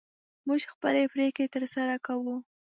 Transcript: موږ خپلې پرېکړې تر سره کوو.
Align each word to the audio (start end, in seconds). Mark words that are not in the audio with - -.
موږ 0.47 0.61
خپلې 0.73 1.03
پرېکړې 1.13 1.45
تر 1.55 1.63
سره 1.75 1.93
کوو. 2.05 2.35